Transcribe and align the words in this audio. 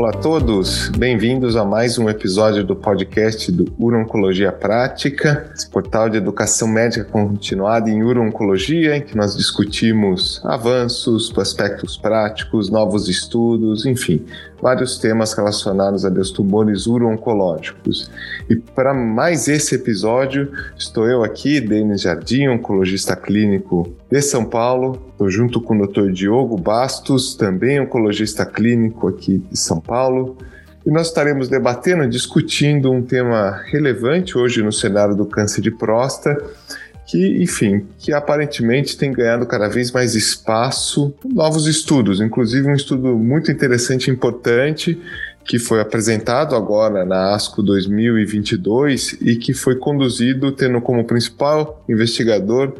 Olá 0.00 0.08
a 0.08 0.12
todos, 0.12 0.88
bem-vindos 0.88 1.56
a 1.56 1.62
mais 1.62 1.98
um 1.98 2.08
episódio 2.08 2.64
do 2.64 2.74
podcast 2.74 3.52
do 3.52 3.70
Urologia 3.78 4.50
Prática, 4.50 5.52
portal 5.70 6.08
de 6.08 6.16
educação 6.16 6.66
médica 6.66 7.04
continuada 7.04 7.90
em 7.90 8.02
urologia, 8.02 8.96
em 8.96 9.02
que 9.02 9.14
nós 9.14 9.36
discutimos 9.36 10.40
avanços, 10.42 11.30
aspectos 11.38 11.98
práticos, 11.98 12.70
novos 12.70 13.10
estudos, 13.10 13.84
enfim, 13.84 14.24
vários 14.62 14.96
temas 14.96 15.34
relacionados 15.34 16.06
a 16.06 16.10
tumores 16.34 16.86
uro-oncológicos. 16.86 18.10
E 18.48 18.56
para 18.56 18.94
mais 18.94 19.48
esse 19.48 19.74
episódio, 19.74 20.50
estou 20.78 21.06
eu 21.10 21.22
aqui, 21.22 21.60
Denis 21.60 22.00
Jardim, 22.00 22.48
oncologista 22.48 23.14
clínico 23.14 23.94
de 24.10 24.20
São 24.20 24.44
Paulo. 24.44 25.00
Estou 25.12 25.30
junto 25.30 25.60
com 25.60 25.78
o 25.78 25.86
Dr. 25.86 26.10
Diogo 26.10 26.56
Bastos, 26.56 27.34
também 27.34 27.80
oncologista 27.80 28.44
clínico 28.44 29.08
aqui 29.08 29.38
de 29.50 29.58
São 29.58 29.80
Paulo. 29.80 30.36
E 30.84 30.90
nós 30.90 31.08
estaremos 31.08 31.48
debatendo, 31.48 32.08
discutindo 32.08 32.90
um 32.90 33.02
tema 33.02 33.62
relevante 33.66 34.36
hoje 34.36 34.62
no 34.62 34.72
cenário 34.72 35.14
do 35.14 35.26
câncer 35.26 35.60
de 35.60 35.70
próstata, 35.70 36.42
que, 37.06 37.42
enfim, 37.42 37.86
que 37.98 38.12
aparentemente 38.12 38.96
tem 38.96 39.12
ganhado 39.12 39.44
cada 39.46 39.68
vez 39.68 39.92
mais 39.92 40.14
espaço 40.14 41.14
novos 41.24 41.66
estudos, 41.66 42.20
inclusive 42.20 42.68
um 42.68 42.74
estudo 42.74 43.16
muito 43.16 43.50
interessante 43.50 44.08
e 44.08 44.10
importante 44.10 44.98
que 45.44 45.58
foi 45.58 45.80
apresentado 45.80 46.54
agora 46.54 47.04
na 47.04 47.34
ASCO 47.34 47.62
2022 47.62 49.18
e 49.20 49.36
que 49.36 49.52
foi 49.52 49.74
conduzido 49.76 50.52
tendo 50.52 50.80
como 50.80 51.04
principal 51.04 51.82
investigador 51.88 52.72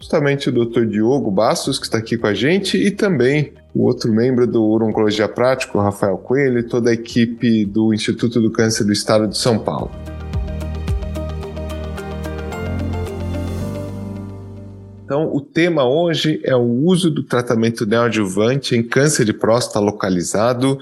justamente 0.00 0.48
o 0.48 0.52
Dr. 0.52 0.86
Diogo 0.86 1.30
Bastos, 1.30 1.78
que 1.78 1.84
está 1.84 1.98
aqui 1.98 2.16
com 2.16 2.26
a 2.26 2.32
gente, 2.32 2.78
e 2.78 2.90
também 2.90 3.52
o 3.74 3.84
outro 3.84 4.10
membro 4.10 4.46
do 4.46 4.64
Urologia 4.64 5.28
Prático, 5.28 5.78
Rafael 5.78 6.16
Coelho, 6.16 6.58
e 6.58 6.62
toda 6.62 6.88
a 6.88 6.94
equipe 6.94 7.66
do 7.66 7.92
Instituto 7.92 8.40
do 8.40 8.50
Câncer 8.50 8.84
do 8.84 8.92
Estado 8.92 9.28
de 9.28 9.36
São 9.36 9.58
Paulo. 9.58 9.90
Então, 15.04 15.34
o 15.34 15.40
tema 15.40 15.84
hoje 15.84 16.40
é 16.44 16.54
o 16.54 16.62
uso 16.62 17.10
do 17.10 17.24
tratamento 17.24 17.84
neoadjuvante 17.84 18.76
em 18.76 18.82
câncer 18.82 19.24
de 19.24 19.32
próstata 19.32 19.80
localizado. 19.80 20.78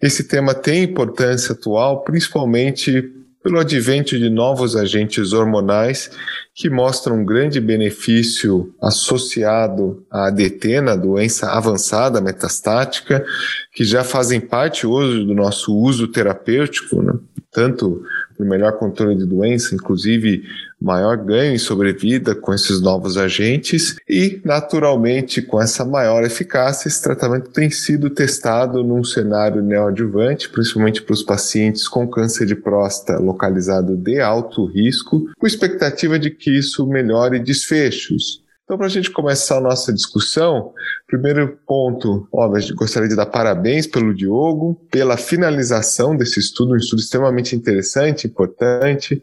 Esse 0.00 0.28
tema 0.28 0.54
tem 0.54 0.84
importância 0.84 1.54
atual, 1.54 2.04
principalmente 2.04 3.10
pelo 3.44 3.60
advento 3.60 4.18
de 4.18 4.30
novos 4.30 4.74
agentes 4.74 5.34
hormonais 5.34 6.10
que 6.54 6.70
mostram 6.70 7.18
um 7.18 7.24
grande 7.26 7.60
benefício 7.60 8.74
associado 8.80 10.02
à 10.10 10.28
ADT, 10.28 10.80
na 10.80 10.96
doença 10.96 11.50
avançada 11.50 12.22
metastática, 12.22 13.22
que 13.70 13.84
já 13.84 14.02
fazem 14.02 14.40
parte 14.40 14.86
hoje 14.86 15.26
do 15.26 15.34
nosso 15.34 15.76
uso 15.76 16.08
terapêutico, 16.08 17.02
né? 17.02 17.12
tanto 17.52 18.02
melhor 18.44 18.78
controle 18.78 19.16
de 19.16 19.26
doença, 19.26 19.74
inclusive 19.74 20.44
maior 20.80 21.16
ganho 21.16 21.54
em 21.54 21.58
sobrevida 21.58 22.34
com 22.34 22.52
esses 22.52 22.80
novos 22.80 23.16
agentes 23.16 23.96
e, 24.08 24.40
naturalmente, 24.44 25.40
com 25.40 25.60
essa 25.60 25.84
maior 25.84 26.22
eficácia, 26.24 26.88
esse 26.88 27.02
tratamento 27.02 27.50
tem 27.50 27.70
sido 27.70 28.10
testado 28.10 28.84
num 28.84 29.02
cenário 29.02 29.62
neoadjuvante, 29.62 30.50
principalmente 30.50 31.02
para 31.02 31.14
os 31.14 31.22
pacientes 31.22 31.88
com 31.88 32.06
câncer 32.06 32.46
de 32.46 32.54
próstata 32.54 33.18
localizado 33.18 33.96
de 33.96 34.20
alto 34.20 34.66
risco, 34.66 35.30
com 35.38 35.46
expectativa 35.46 36.18
de 36.18 36.30
que 36.30 36.50
isso 36.50 36.86
melhore 36.86 37.38
desfechos. 37.38 38.43
Então, 38.64 38.78
para 38.78 38.86
a 38.86 38.90
gente 38.90 39.10
começar 39.10 39.58
a 39.58 39.60
nossa 39.60 39.92
discussão, 39.92 40.72
primeiro 41.06 41.58
ponto, 41.66 42.26
óbvio, 42.32 42.74
gostaria 42.74 43.08
de 43.08 43.14
dar 43.14 43.26
parabéns 43.26 43.86
pelo 43.86 44.14
Diogo, 44.14 44.74
pela 44.90 45.18
finalização 45.18 46.16
desse 46.16 46.40
estudo, 46.40 46.72
um 46.72 46.76
estudo 46.76 47.00
extremamente 47.00 47.54
interessante, 47.54 48.26
importante, 48.26 49.22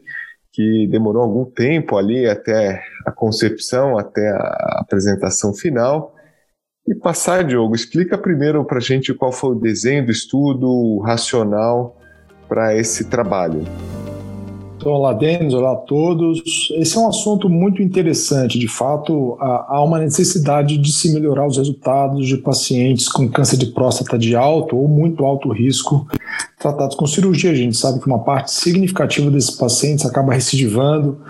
que 0.52 0.86
demorou 0.88 1.24
algum 1.24 1.44
tempo 1.44 1.96
ali 1.96 2.24
até 2.24 2.84
a 3.04 3.10
concepção, 3.10 3.98
até 3.98 4.28
a 4.28 4.78
apresentação 4.80 5.52
final. 5.52 6.14
E 6.86 6.94
passar, 6.94 7.42
Diogo, 7.42 7.74
explica 7.74 8.16
primeiro 8.16 8.64
para 8.64 8.78
a 8.78 8.80
gente 8.80 9.12
qual 9.12 9.32
foi 9.32 9.56
o 9.56 9.60
desenho 9.60 10.06
do 10.06 10.12
estudo, 10.12 10.68
o 10.68 11.00
racional 11.00 11.98
para 12.48 12.76
esse 12.76 13.08
trabalho. 13.08 13.64
Então, 14.82 14.94
olá, 14.94 15.12
Denis, 15.12 15.54
olá 15.54 15.74
a 15.74 15.76
todos. 15.76 16.42
Esse 16.72 16.96
é 16.96 17.00
um 17.00 17.06
assunto 17.06 17.48
muito 17.48 17.80
interessante. 17.80 18.58
De 18.58 18.66
fato, 18.66 19.36
há 19.38 19.80
uma 19.80 20.00
necessidade 20.00 20.76
de 20.76 20.90
se 20.92 21.14
melhorar 21.14 21.46
os 21.46 21.56
resultados 21.56 22.26
de 22.26 22.36
pacientes 22.36 23.08
com 23.08 23.28
câncer 23.28 23.56
de 23.58 23.66
próstata 23.66 24.18
de 24.18 24.34
alto 24.34 24.76
ou 24.76 24.88
muito 24.88 25.24
alto 25.24 25.52
risco 25.52 26.08
tratados 26.58 26.96
com 26.96 27.06
cirurgia. 27.06 27.52
A 27.52 27.54
gente 27.54 27.76
sabe 27.76 28.00
que 28.00 28.08
uma 28.08 28.24
parte 28.24 28.50
significativa 28.50 29.30
desses 29.30 29.52
pacientes 29.52 30.04
acaba 30.04 30.34
recidivando 30.34 31.20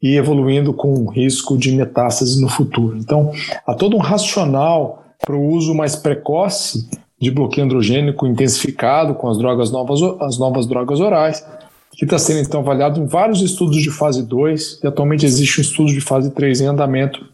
e 0.00 0.14
evoluindo 0.14 0.72
com 0.72 1.10
risco 1.10 1.58
de 1.58 1.72
metástase 1.72 2.40
no 2.40 2.48
futuro. 2.48 2.96
Então, 2.96 3.32
há 3.66 3.74
todo 3.74 3.96
um 3.96 4.00
racional 4.00 5.02
para 5.20 5.34
o 5.34 5.48
uso 5.48 5.74
mais 5.74 5.96
precoce 5.96 6.88
de 7.20 7.32
bloqueio 7.32 7.64
androgênico 7.64 8.24
intensificado 8.24 9.16
com 9.16 9.28
as 9.28 9.36
drogas 9.36 9.72
novas, 9.72 10.00
as 10.20 10.38
novas 10.38 10.64
drogas 10.64 11.00
orais 11.00 11.44
que 11.92 12.04
está 12.04 12.18
sendo 12.18 12.40
então 12.40 12.60
avaliado 12.60 13.00
em 13.00 13.06
vários 13.06 13.42
estudos 13.42 13.82
de 13.82 13.90
fase 13.90 14.22
2 14.22 14.80
e 14.82 14.86
atualmente 14.86 15.26
existe 15.26 15.60
um 15.60 15.62
estudo 15.62 15.92
de 15.92 16.00
fase 16.00 16.30
3 16.30 16.62
em 16.62 16.66
andamento 16.66 17.24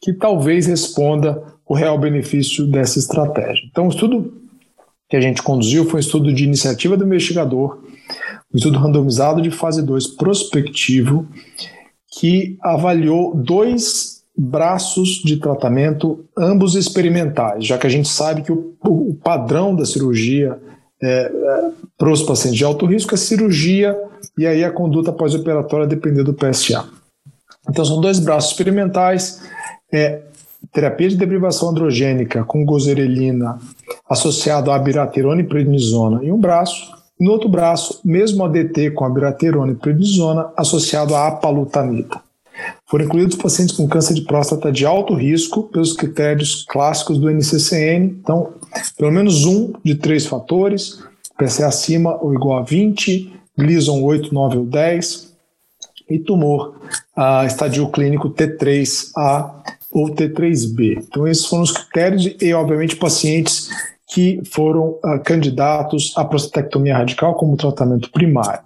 que 0.00 0.12
talvez 0.12 0.66
responda 0.66 1.42
o 1.66 1.74
real 1.74 1.98
benefício 1.98 2.66
dessa 2.66 2.98
estratégia. 2.98 3.66
Então, 3.70 3.86
o 3.86 3.90
estudo 3.90 4.34
que 5.08 5.16
a 5.16 5.20
gente 5.20 5.42
conduziu 5.42 5.84
foi 5.86 5.96
um 5.96 6.00
estudo 6.00 6.32
de 6.32 6.44
iniciativa 6.44 6.96
do 6.96 7.06
investigador, 7.06 7.82
um 8.52 8.56
estudo 8.56 8.78
randomizado 8.78 9.40
de 9.40 9.50
fase 9.50 9.82
2 9.82 10.08
prospectivo, 10.08 11.26
que 12.18 12.58
avaliou 12.62 13.34
dois 13.34 14.22
braços 14.36 15.22
de 15.24 15.36
tratamento, 15.36 16.24
ambos 16.36 16.74
experimentais, 16.74 17.64
já 17.64 17.78
que 17.78 17.86
a 17.86 17.90
gente 17.90 18.08
sabe 18.08 18.42
que 18.42 18.52
o, 18.52 18.76
o 18.82 19.14
padrão 19.14 19.74
da 19.74 19.84
cirurgia 19.84 20.58
é, 21.06 21.32
para 21.96 22.10
os 22.10 22.22
pacientes 22.22 22.58
de 22.58 22.64
alto 22.64 22.86
risco 22.86 23.14
é 23.14 23.16
cirurgia 23.16 23.96
e 24.36 24.46
aí 24.46 24.64
a 24.64 24.70
conduta 24.70 25.12
pós-operatória 25.12 25.86
depender 25.86 26.22
do 26.22 26.34
PSA. 26.34 26.84
Então 27.68 27.84
são 27.84 28.00
dois 28.00 28.18
braços 28.18 28.50
experimentais, 28.50 29.42
é, 29.92 30.22
terapia 30.72 31.08
de 31.08 31.16
deprivação 31.16 31.70
androgênica 31.70 32.44
com 32.44 32.64
gozerelina 32.64 33.58
associado 34.08 34.70
a 34.70 34.76
abiraterona 34.76 35.40
e 35.40 35.44
prednisona 35.44 36.24
em 36.24 36.32
um 36.32 36.38
braço, 36.38 36.92
no 37.18 37.30
outro 37.30 37.48
braço, 37.48 38.00
mesmo 38.04 38.44
ADT 38.44 38.90
com 38.90 39.04
abiraterona 39.04 39.72
e 39.72 39.76
prednisona 39.76 40.50
associado 40.56 41.14
a 41.14 41.28
apalutamida. 41.28 42.20
Foram 42.86 43.06
incluídos 43.06 43.36
pacientes 43.36 43.74
com 43.74 43.88
câncer 43.88 44.14
de 44.14 44.22
próstata 44.22 44.70
de 44.70 44.84
alto 44.84 45.14
risco 45.14 45.64
pelos 45.64 45.94
critérios 45.94 46.64
clássicos 46.68 47.18
do 47.18 47.30
NCCN, 47.30 48.18
então, 48.20 48.52
pelo 48.98 49.10
menos 49.10 49.44
um 49.46 49.72
de 49.82 49.94
três 49.94 50.26
fatores, 50.26 51.02
PSA 51.38 51.66
acima 51.66 52.22
ou 52.22 52.34
igual 52.34 52.58
a 52.58 52.62
20, 52.62 53.32
Gleason 53.56 54.02
8, 54.02 54.32
9 54.32 54.58
ou 54.58 54.66
10, 54.66 55.34
e 56.08 56.18
tumor 56.18 56.74
a 57.16 57.46
estadio 57.46 57.88
clínico 57.88 58.30
T3A 58.30 59.54
ou 59.90 60.10
T3B. 60.10 61.04
Então, 61.08 61.26
esses 61.26 61.46
foram 61.46 61.62
os 61.62 61.72
critérios 61.72 62.36
e, 62.40 62.52
obviamente, 62.52 62.96
pacientes 62.96 63.70
que 64.08 64.42
foram 64.44 64.98
uh, 65.04 65.20
candidatos 65.24 66.12
à 66.16 66.24
prostatectomia 66.24 66.98
radical 66.98 67.34
como 67.34 67.56
tratamento 67.56 68.10
primário. 68.10 68.62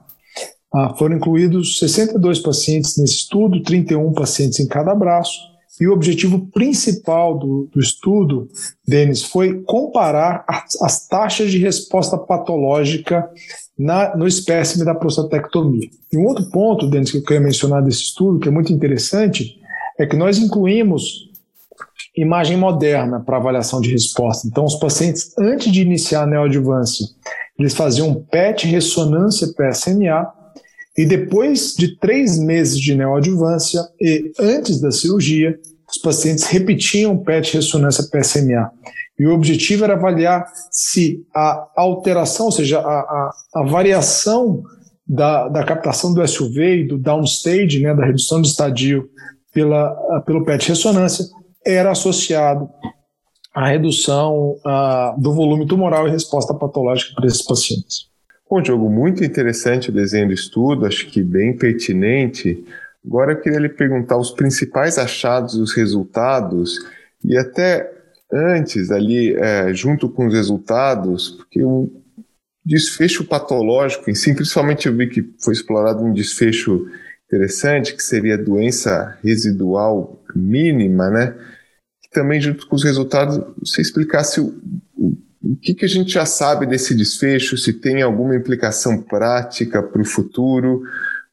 Uh, 0.75 0.97
foram 0.97 1.17
incluídos 1.17 1.79
62 1.79 2.41
pacientes 2.41 2.99
nesse 2.99 3.15
estudo, 3.15 3.63
31 3.63 4.13
pacientes 4.13 4.61
em 4.61 4.67
cada 4.67 4.95
braço, 4.95 5.39
e 5.81 5.87
o 5.87 5.93
objetivo 5.93 6.47
principal 6.49 7.39
do, 7.39 7.69
do 7.73 7.81
estudo, 7.81 8.49
Denis, 8.87 9.23
foi 9.23 9.63
comparar 9.63 10.45
as, 10.49 10.81
as 10.83 11.07
taxas 11.07 11.51
de 11.51 11.59
resposta 11.59 12.19
patológica 12.19 13.29
na, 13.79 14.17
no 14.17 14.27
espécime 14.27 14.85
da 14.85 14.95
prostatectomia. 14.95 15.89
E 16.13 16.19
um 16.19 16.27
outro 16.27 16.51
ponto, 16.51 16.89
Denis, 16.89 17.13
que 17.13 17.19
eu 17.19 17.23
queria 17.23 17.41
mencionar 17.41 17.83
desse 17.83 18.01
estudo, 18.01 18.41
que 18.41 18.49
é 18.49 18.53
muito 18.53 18.73
interessante, 18.73 19.57
é 19.99 20.05
que 20.05 20.17
nós 20.17 20.39
incluímos 20.39 21.29
imagem 22.17 22.57
moderna 22.57 23.21
para 23.21 23.37
avaliação 23.37 23.81
de 23.81 23.91
resposta. 23.91 24.49
Então, 24.49 24.65
os 24.65 24.75
pacientes, 24.77 25.33
antes 25.39 25.73
de 25.73 25.83
iniciar 25.83 26.23
a 26.23 26.27
neoadjuvância, 26.27 27.07
eles 27.59 27.75
faziam 27.75 28.15
PET 28.15 28.67
ressonância 28.67 29.49
PSMA, 29.49 30.27
e 30.99 31.07
depois 31.07 31.75
de 31.79 31.97
três 31.97 32.37
meses 32.37 32.77
de 32.77 32.93
neoadjuvância 32.93 33.81
e 34.01 34.33
antes 34.37 34.81
da 34.81 34.91
cirurgia, 34.91 35.57
os 35.89 35.97
pacientes 35.97 36.43
repetiam 36.47 37.17
PET 37.17 37.55
ressonância 37.55 38.03
PSMA. 38.11 38.69
E 39.17 39.25
o 39.25 39.33
objetivo 39.33 39.85
era 39.85 39.95
avaliar 39.95 40.45
se 40.73 41.25
a 41.33 41.69
alteração, 41.77 42.47
ou 42.47 42.53
seja, 42.53 42.81
a, 42.81 42.83
a, 42.83 43.31
a 43.55 43.63
variação 43.63 44.65
da, 45.07 45.49
da, 45.49 45.63
captação 45.63 46.13
do 46.13 46.27
SUV 46.27 46.81
e 46.81 46.89
do 46.89 46.99
downstage, 46.99 47.79
né, 47.79 47.95
da 47.95 48.05
redução 48.05 48.43
de 48.43 48.49
estadio 48.49 49.09
pela, 49.55 49.95
pelo 50.27 50.45
PET 50.45 50.69
ressonância, 50.69 51.25
era 51.65 51.93
associado 51.93 52.69
a 53.55 53.69
redução 53.69 54.57
do 55.17 55.33
volume 55.33 55.65
tumoral 55.65 56.09
e 56.09 56.11
resposta 56.11 56.53
patológica 56.53 57.15
para 57.15 57.27
esses 57.27 57.43
pacientes. 57.43 58.09
Bom, 58.51 58.63
Diogo, 58.63 58.89
muito 58.89 59.23
interessante 59.23 59.91
o 59.91 59.93
desenho 59.93 60.29
do 60.29 60.33
estudo, 60.33 60.87
acho 60.87 61.07
que 61.09 61.23
bem 61.23 61.57
pertinente. 61.57 62.65
Agora 63.05 63.33
eu 63.33 63.41
queria 63.41 63.59
lhe 63.59 63.69
perguntar 63.69 64.17
os 64.17 64.31
principais 64.31 64.99
achados 64.99 65.55
dos 65.57 65.75
resultados 65.75 66.79
e 67.23 67.37
até 67.37 67.93
antes 68.33 68.91
ali, 68.91 69.35
é, 69.35 69.73
junto 69.75 70.09
com 70.09 70.27
os 70.27 70.35
resultados, 70.35 71.31
porque 71.31 71.63
o 71.63 71.91
desfecho 72.65 73.25
patológico 73.25 74.11
em 74.11 74.15
si, 74.15 74.35
principalmente 74.35 74.87
eu 74.87 74.95
vi 74.95 75.09
que 75.09 75.35
foi 75.43 75.53
explorado 75.53 76.03
um 76.03 76.13
desfecho 76.13 76.87
interessante, 77.27 77.95
que 77.95 78.03
seria 78.03 78.35
a 78.35 78.43
doença 78.43 79.19
residual 79.23 80.23
mínima, 80.35 81.11
né? 81.11 81.35
também, 82.11 82.41
junto 82.41 82.67
com 82.67 82.75
os 82.75 82.85
resultados, 82.85 83.39
você 83.61 83.83
explicasse 83.83 84.41
o, 84.41 84.61
o, 84.97 85.17
o 85.53 85.57
que, 85.57 85.75
que 85.75 85.85
a 85.85 85.89
gente 85.89 86.13
já 86.13 86.27
sabe 86.27 86.67
desse 86.67 86.95
desfecho, 86.95 87.57
se 87.57 87.73
tem 87.73 88.03
alguma 88.03 88.37
implicação 88.37 89.01
prática 89.01 89.83
para 89.83 90.03
o 90.03 90.05
futuro, 90.05 90.83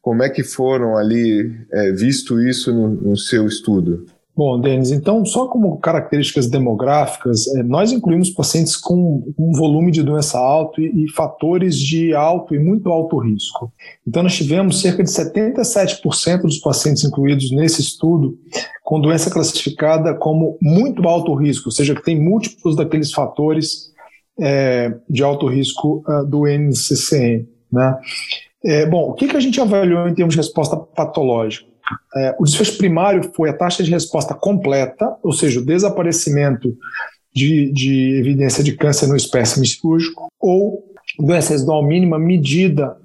como 0.02 0.24
é 0.24 0.30
que 0.30 0.44
foram 0.44 0.96
ali 0.96 1.52
é, 1.72 1.92
visto 1.92 2.40
isso 2.40 2.74
no, 2.74 2.88
no 2.88 3.18
seu 3.18 3.46
estudo? 3.46 4.06
Bom, 4.38 4.60
Denis, 4.60 4.92
então, 4.92 5.26
só 5.26 5.48
como 5.48 5.78
características 5.78 6.48
demográficas, 6.48 7.48
é, 7.56 7.64
nós 7.64 7.94
incluímos 7.94 8.30
pacientes 8.30 8.76
com 8.76 9.24
um 9.40 9.52
volume 9.54 9.92
de 9.92 10.04
doença 10.04 10.38
alto 10.38 10.82
e, 10.82 11.06
e, 11.06 11.12
fatores 11.14 11.78
de 11.80 12.14
alto 12.14 12.54
e 12.54 12.60
muito 12.60 12.90
alto 12.90 13.18
risco. 13.18 13.72
Então, 14.06 14.22
nós 14.24 14.36
tivemos 14.36 14.82
cerca 14.82 15.02
de 15.02 15.10
77% 15.10 16.42
dos 16.42 16.60
pacientes 16.60 17.06
incluídos 17.06 17.50
nesse 17.52 17.82
estudo 17.82 18.38
com 18.84 19.00
doença 19.00 19.32
classificada 19.32 20.14
como 20.14 20.58
muito 20.62 21.08
alto 21.08 21.34
risco, 21.34 21.70
ou 21.70 21.72
seja, 21.72 21.96
que 21.96 22.04
tem 22.04 22.22
múltiplos 22.22 22.76
daqueles 22.76 23.14
fatores 23.14 23.95
é, 24.40 24.94
de 25.10 25.24
alto 25.24 25.48
risco 25.48 26.04
uh, 26.08 26.26
do 26.26 26.48
NCCN. 26.48 27.48
Né? 27.72 27.98
É, 28.64 28.86
bom, 28.86 29.10
o 29.10 29.14
que, 29.14 29.28
que 29.28 29.38
a 29.38 29.40
gente 29.40 29.60
avaliou 29.60 30.08
em 30.08 30.14
termos 30.14 30.34
de 30.34 30.40
resposta 30.40 30.76
patológica? 30.76 31.68
É, 32.16 32.36
o 32.40 32.44
desfecho 32.44 32.78
primário 32.78 33.32
foi 33.36 33.50
a 33.50 33.54
taxa 33.54 33.84
de 33.84 33.92
resposta 33.92 34.34
completa, 34.34 35.16
ou 35.22 35.32
seja, 35.32 35.60
o 35.60 35.66
desaparecimento 35.66 36.76
de, 37.34 37.72
de 37.72 38.18
evidência 38.20 38.64
de 38.64 38.76
câncer 38.76 39.08
no 39.08 39.16
espécime 39.16 39.68
cirúrgico, 39.68 40.28
ou 40.40 40.84
doença 41.20 41.52
residual 41.52 41.86
mínima 41.86 42.18
medida 42.18 42.98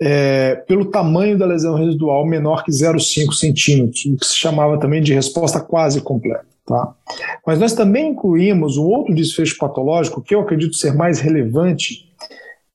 é, 0.00 0.54
pelo 0.66 0.86
tamanho 0.86 1.36
da 1.36 1.44
lesão 1.44 1.74
residual 1.74 2.26
menor 2.26 2.64
que 2.64 2.70
0,5 2.70 3.32
centímetros, 3.32 4.04
o 4.06 4.16
que 4.16 4.26
se 4.26 4.36
chamava 4.36 4.78
também 4.78 5.02
de 5.02 5.12
resposta 5.12 5.60
quase 5.60 6.00
completa. 6.00 6.49
Tá? 6.66 6.94
Mas 7.46 7.58
nós 7.58 7.72
também 7.74 8.10
incluímos 8.10 8.76
um 8.76 8.84
outro 8.84 9.14
desfecho 9.14 9.56
patológico 9.58 10.22
que 10.22 10.34
eu 10.34 10.40
acredito 10.40 10.76
ser 10.76 10.94
mais 10.94 11.18
relevante, 11.18 12.10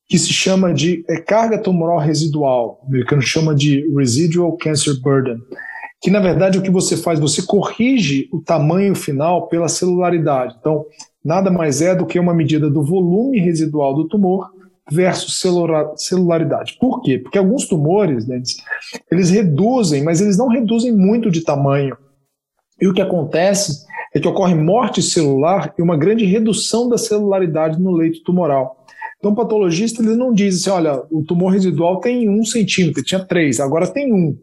que 0.07 0.17
se 0.19 0.31
chama 0.33 0.73
de 0.73 1.03
é, 1.09 1.17
carga 1.17 1.57
tumoral 1.57 1.97
residual, 1.97 2.79
o 2.83 2.87
americano 2.87 3.21
chama 3.21 3.55
de 3.55 3.87
residual 3.97 4.55
cancer 4.57 4.99
burden, 5.01 5.37
que 6.01 6.11
na 6.11 6.19
verdade 6.19 6.59
o 6.59 6.61
que 6.61 6.69
você 6.69 6.95
faz, 6.95 7.19
você 7.19 7.41
corrige 7.41 8.29
o 8.31 8.39
tamanho 8.39 8.93
final 8.93 9.47
pela 9.47 9.67
celularidade. 9.67 10.55
Então, 10.59 10.85
nada 11.23 11.49
mais 11.49 11.81
é 11.81 11.95
do 11.95 12.05
que 12.05 12.19
uma 12.19 12.33
medida 12.33 12.69
do 12.69 12.83
volume 12.83 13.39
residual 13.39 13.95
do 13.95 14.07
tumor 14.07 14.51
versus 14.91 15.41
celularidade. 15.97 16.77
Por 16.79 17.01
quê? 17.01 17.17
Porque 17.17 17.39
alguns 17.39 17.67
tumores, 17.67 18.27
né, 18.27 18.41
eles 19.11 19.29
reduzem, 19.31 20.03
mas 20.03 20.21
eles 20.21 20.37
não 20.37 20.47
reduzem 20.47 20.95
muito 20.95 21.31
de 21.31 21.41
tamanho. 21.41 21.97
E 22.79 22.87
o 22.87 22.93
que 22.93 23.01
acontece 23.01 23.85
é 24.13 24.19
que 24.19 24.27
ocorre 24.27 24.55
morte 24.55 25.01
celular 25.01 25.73
e 25.77 25.81
uma 25.81 25.97
grande 25.97 26.25
redução 26.25 26.87
da 26.87 26.97
celularidade 26.97 27.79
no 27.81 27.91
leito 27.91 28.23
tumoral. 28.23 28.85
Então, 29.17 29.31
o 29.31 29.35
patologista 29.35 30.01
ele 30.01 30.15
não 30.15 30.33
diz 30.33 30.61
assim: 30.61 30.69
olha, 30.69 31.01
o 31.11 31.23
tumor 31.23 31.51
residual 31.51 31.99
tem 31.99 32.29
um 32.29 32.43
centímetro, 32.45 33.03
tinha 33.03 33.23
três, 33.23 33.59
agora 33.59 33.87
tem 33.87 34.13
um. 34.13 34.37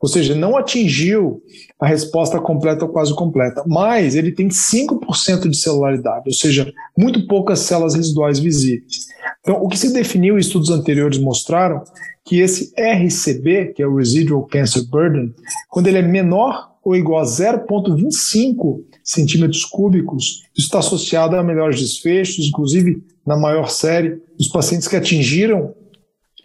Ou 0.00 0.08
seja, 0.08 0.34
não 0.34 0.56
atingiu 0.56 1.42
a 1.80 1.86
resposta 1.86 2.38
completa 2.38 2.84
ou 2.84 2.92
quase 2.92 3.12
completa, 3.14 3.64
mas 3.66 4.14
ele 4.14 4.30
tem 4.30 4.48
5% 4.48 5.48
de 5.48 5.56
celularidade, 5.56 6.24
ou 6.26 6.32
seja, 6.32 6.72
muito 6.96 7.26
poucas 7.26 7.60
células 7.60 7.94
residuais 7.94 8.38
visíveis. 8.38 9.08
Então, 9.40 9.56
o 9.60 9.68
que 9.68 9.78
se 9.78 9.92
definiu, 9.92 10.38
estudos 10.38 10.70
anteriores 10.70 11.18
mostraram 11.18 11.82
que 12.24 12.40
esse 12.40 12.72
RCB, 12.78 13.72
que 13.74 13.82
é 13.82 13.86
o 13.86 13.96
Residual 13.96 14.46
Cancer 14.46 14.86
Burden, 14.88 15.34
quando 15.70 15.86
ele 15.86 15.98
é 15.98 16.02
menor 16.02 16.68
ou 16.88 16.96
igual 16.96 17.20
a 17.20 17.24
0,25 17.24 18.82
centímetros 19.04 19.62
cúbicos, 19.66 20.44
isso 20.56 20.68
está 20.68 20.78
associado 20.78 21.36
a 21.36 21.42
melhores 21.42 21.78
desfechos, 21.78 22.46
inclusive 22.46 23.04
na 23.26 23.36
maior 23.36 23.68
série, 23.68 24.22
os 24.40 24.48
pacientes 24.48 24.88
que 24.88 24.96
atingiram 24.96 25.74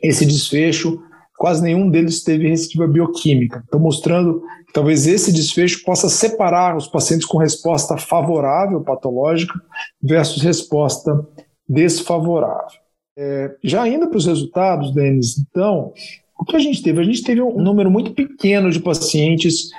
esse 0.01 0.25
desfecho, 0.25 1.01
quase 1.37 1.63
nenhum 1.63 1.89
deles 1.89 2.25
teve 2.25 2.49
recidiva 2.49 2.85
bioquímica. 2.85 3.63
Então, 3.65 3.79
mostrando 3.79 4.41
que 4.67 4.73
talvez 4.73 5.07
esse 5.07 5.31
desfecho 5.31 5.81
possa 5.85 6.09
separar 6.09 6.75
os 6.75 6.87
pacientes 6.87 7.25
com 7.25 7.37
resposta 7.37 7.95
favorável 7.95 8.81
patológica 8.81 9.53
versus 10.01 10.43
resposta 10.43 11.25
desfavorável. 11.69 12.81
É, 13.17 13.55
já 13.63 13.87
indo 13.87 14.09
para 14.09 14.17
os 14.17 14.25
resultados, 14.25 14.93
Denis, 14.93 15.37
então, 15.37 15.93
o 16.37 16.43
que 16.43 16.57
a 16.57 16.59
gente 16.59 16.83
teve? 16.83 16.99
A 16.99 17.05
gente 17.05 17.23
teve 17.23 17.41
um 17.41 17.61
número 17.61 17.89
muito 17.89 18.11
pequeno 18.11 18.69
de 18.69 18.81
pacientes 18.81 19.69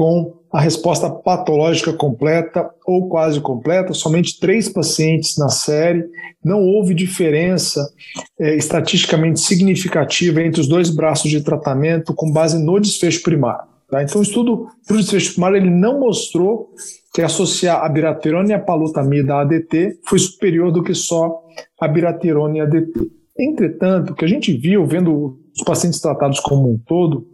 com 0.00 0.32
a 0.50 0.58
resposta 0.58 1.10
patológica 1.10 1.92
completa 1.92 2.70
ou 2.86 3.06
quase 3.10 3.38
completa, 3.38 3.92
somente 3.92 4.40
três 4.40 4.66
pacientes 4.66 5.36
na 5.36 5.50
série. 5.50 6.06
Não 6.42 6.62
houve 6.62 6.94
diferença 6.94 7.86
é, 8.38 8.56
estatisticamente 8.56 9.40
significativa 9.40 10.42
entre 10.42 10.58
os 10.58 10.66
dois 10.66 10.88
braços 10.88 11.30
de 11.30 11.42
tratamento 11.42 12.14
com 12.14 12.32
base 12.32 12.58
no 12.58 12.80
desfecho 12.80 13.22
primário. 13.22 13.68
Tá? 13.90 14.02
Então, 14.02 14.22
o 14.22 14.24
estudo 14.24 14.68
para 14.86 14.96
o 14.96 15.00
desfecho 15.00 15.32
primário 15.32 15.58
ele 15.58 15.68
não 15.68 16.00
mostrou 16.00 16.70
que 17.12 17.20
associar 17.20 17.84
a 17.84 17.88
biraterona 17.90 18.48
e 18.48 18.54
a 18.54 18.58
palutamida 18.58 19.34
a 19.34 19.42
ADT 19.42 19.98
foi 20.06 20.18
superior 20.18 20.72
do 20.72 20.82
que 20.82 20.94
só 20.94 21.42
a 21.78 21.86
biraterona 21.86 22.56
e 22.56 22.60
a 22.62 22.64
ADT. 22.64 23.00
Entretanto, 23.38 24.14
o 24.14 24.14
que 24.14 24.24
a 24.24 24.28
gente 24.28 24.50
viu, 24.50 24.86
vendo 24.86 25.38
os 25.54 25.62
pacientes 25.62 26.00
tratados 26.00 26.40
como 26.40 26.70
um 26.72 26.78
todo, 26.78 27.26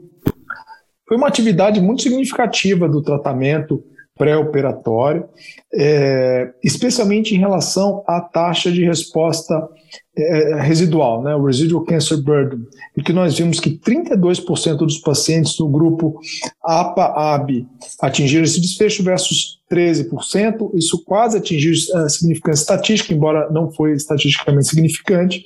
foi 1.06 1.16
uma 1.16 1.28
atividade 1.28 1.80
muito 1.80 2.02
significativa 2.02 2.88
do 2.88 3.02
tratamento 3.02 3.82
pré-operatório, 4.16 5.28
é, 5.74 6.50
especialmente 6.64 7.34
em 7.34 7.38
relação 7.38 8.02
à 8.06 8.20
taxa 8.20 8.72
de 8.72 8.82
resposta 8.82 9.68
é, 10.16 10.60
residual, 10.62 11.22
né, 11.22 11.34
o 11.34 11.44
residual 11.44 11.84
cancer 11.84 12.22
burden, 12.22 12.60
e 12.96 13.02
que 13.02 13.12
nós 13.12 13.36
vimos 13.36 13.60
que 13.60 13.78
32% 13.78 14.78
dos 14.78 14.98
pacientes 14.98 15.58
no 15.58 15.68
grupo 15.68 16.18
APA-AB 16.64 17.66
atingiram 18.00 18.44
esse 18.44 18.60
desfecho 18.60 19.02
versus 19.02 19.58
13%, 19.70 20.70
isso 20.74 21.04
quase 21.04 21.36
atingiu 21.36 21.74
a 21.96 22.08
significância 22.08 22.62
estatística, 22.62 23.12
embora 23.12 23.50
não 23.50 23.70
foi 23.70 23.92
estatisticamente 23.92 24.68
significante. 24.68 25.44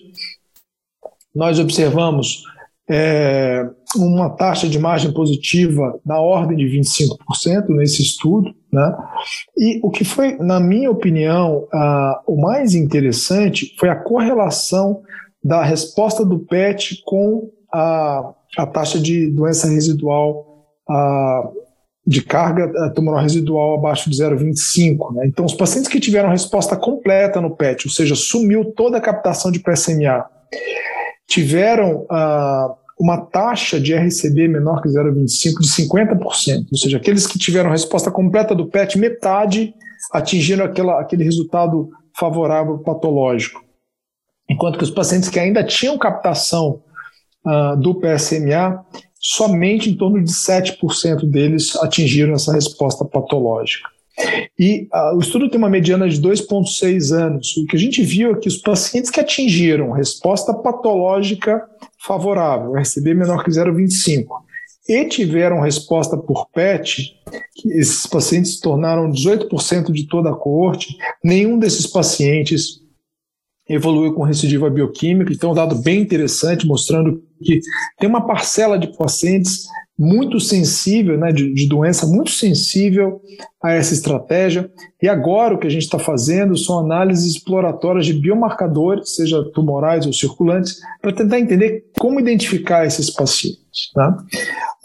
Nós 1.35 1.59
observamos 1.59 2.45
é, 2.91 3.65
uma 3.97 4.29
taxa 4.31 4.69
de 4.69 4.79
margem 4.79 5.13
positiva 5.13 6.01
na 6.05 6.19
ordem 6.19 6.57
de 6.57 6.65
25% 6.65 7.69
nesse 7.69 8.03
estudo. 8.03 8.53
Né? 8.73 8.97
E 9.57 9.81
o 9.83 9.91
que 9.91 10.05
foi, 10.05 10.37
na 10.39 10.59
minha 10.59 10.91
opinião, 10.91 11.69
o 12.27 12.41
mais 12.41 12.75
interessante 12.75 13.77
foi 13.79 13.89
a 13.89 13.97
correlação 13.97 15.03
da 15.43 15.63
resposta 15.63 16.25
do 16.25 16.41
PET 16.41 17.01
com 17.05 17.49
a, 17.73 18.33
a 18.59 18.67
taxa 18.67 18.99
de 18.99 19.31
doença 19.31 19.69
residual 19.69 20.67
de 22.05 22.23
carga 22.23 22.91
tumoral 22.93 23.23
residual 23.23 23.75
abaixo 23.77 24.11
de 24.11 24.17
0,25. 24.17 25.15
Né? 25.15 25.27
Então, 25.27 25.45
os 25.45 25.55
pacientes 25.55 25.89
que 25.89 26.01
tiveram 26.01 26.29
resposta 26.29 26.77
completa 26.77 27.41
no 27.41 27.55
PET, 27.55 27.87
ou 27.87 27.93
seja, 27.93 28.17
sumiu 28.17 28.73
toda 28.73 28.99
a 28.99 29.01
captação 29.01 29.53
de 29.53 29.61
PSMA, 29.61 30.25
tiveram 31.31 32.07
uh, 32.11 32.80
uma 33.00 33.16
taxa 33.16 33.80
de 33.80 33.95
RCB 33.95 34.47
menor 34.47 34.83
que 34.83 34.88
0,25 34.88 35.61
de 35.61 35.69
50%, 35.69 36.66
ou 36.71 36.78
seja, 36.78 36.99
aqueles 36.99 37.26
que 37.26 37.38
tiveram 37.38 37.71
resposta 37.71 38.11
completa 38.11 38.54
do 38.54 38.66
PET, 38.66 38.99
metade 38.99 39.73
atingiram 40.12 40.66
aquela, 40.66 41.00
aquele 41.00 41.25
resultado 41.25 41.88
favorável 42.19 42.78
patológico. 42.78 43.64
Enquanto 44.50 44.76
que 44.76 44.85
os 44.85 44.90
pacientes 44.90 45.30
que 45.30 45.40
ainda 45.40 45.64
tinham 45.64 45.97
captação 45.97 46.83
uh, 47.47 47.75
do 47.80 47.95
PSMA, 47.95 48.85
somente 49.19 49.88
em 49.88 49.97
torno 49.97 50.23
de 50.23 50.30
7% 50.30 51.25
deles 51.25 51.75
atingiram 51.76 52.35
essa 52.35 52.52
resposta 52.52 53.02
patológica. 53.02 53.88
E 54.59 54.89
uh, 54.93 55.17
o 55.17 55.21
estudo 55.21 55.49
tem 55.49 55.59
uma 55.59 55.71
mediana 55.71 56.09
de 56.09 56.21
2,6 56.21 57.12
anos. 57.12 57.57
O 57.57 57.67
que 57.67 57.77
a 57.77 57.79
gente 57.79 58.03
viu 58.03 58.33
é 58.33 58.39
que 58.39 58.49
os 58.49 58.59
pacientes 58.59 59.11
que 59.11 59.21
atingiram 59.21 59.93
resposta 59.93 60.53
patológica 60.55 61.62
favorável, 61.99 62.77
RCB 62.77 63.15
menor 63.15 63.45
que 63.45 63.50
0,25, 63.50 64.27
e 64.89 65.05
tiveram 65.05 65.61
resposta 65.61 66.17
por 66.17 66.49
PET, 66.50 67.15
esses 67.67 68.07
pacientes 68.07 68.59
tornaram 68.59 69.11
18% 69.11 69.93
de 69.93 70.09
toda 70.09 70.31
a 70.31 70.35
coorte, 70.35 70.97
nenhum 71.23 71.59
desses 71.59 71.87
pacientes 71.87 72.81
evoluiu 73.69 74.12
com 74.15 74.25
recidiva 74.25 74.69
bioquímica, 74.69 75.33
então 75.33 75.53
um 75.53 75.55
dado 75.55 75.77
bem 75.77 76.00
interessante 76.00 76.67
mostrando 76.67 77.23
que 77.41 77.61
tem 77.99 78.09
uma 78.09 78.27
parcela 78.27 78.77
de 78.77 78.89
pacientes 78.97 79.67
muito 80.02 80.40
sensível, 80.40 81.19
né, 81.19 81.30
de, 81.30 81.52
de, 81.52 81.69
doença 81.69 82.07
muito 82.07 82.30
sensível 82.30 83.21
a 83.62 83.73
essa 83.73 83.92
estratégia. 83.92 84.73
E 85.02 85.07
agora 85.07 85.54
o 85.54 85.59
que 85.59 85.66
a 85.66 85.71
gente 85.71 85.83
está 85.83 85.99
fazendo 85.99 86.57
são 86.57 86.78
análises 86.78 87.37
exploratórias 87.37 88.07
de 88.07 88.14
biomarcadores, 88.14 89.14
seja 89.14 89.45
tumorais 89.52 90.07
ou 90.07 90.12
circulantes, 90.14 90.80
para 91.02 91.12
tentar 91.12 91.38
entender 91.38 91.85
como 91.99 92.19
identificar 92.19 92.87
esses 92.87 93.11
pacientes. 93.11 93.61
Tá? 93.95 94.16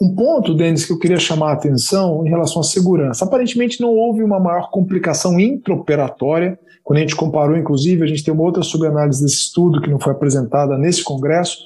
Um 0.02 0.14
ponto, 0.14 0.54
Denis, 0.54 0.84
que 0.84 0.92
eu 0.92 1.00
queria 1.00 1.18
chamar 1.18 1.52
a 1.52 1.54
atenção 1.54 2.26
em 2.26 2.30
relação 2.30 2.60
à 2.60 2.66
segurança. 2.66 3.24
Aparentemente 3.24 3.80
não 3.80 3.96
houve 3.96 4.22
uma 4.22 4.38
maior 4.38 4.70
complicação 4.70 5.40
intraoperatória. 5.40 6.60
Quando 6.84 6.98
a 6.98 7.02
gente 7.02 7.16
comparou, 7.16 7.56
inclusive, 7.56 8.04
a 8.04 8.08
gente 8.08 8.22
tem 8.22 8.34
uma 8.34 8.44
outra 8.44 8.64
subanálise 8.64 9.24
desse 9.24 9.36
estudo 9.36 9.82
que 9.82 9.90
não 9.90 9.98
foi 9.98 10.12
apresentada 10.12 10.78
nesse 10.78 11.06
congresso, 11.06 11.58